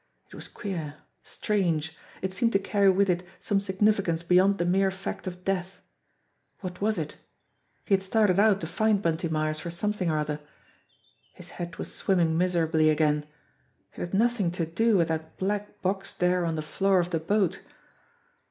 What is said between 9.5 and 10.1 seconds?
for some thing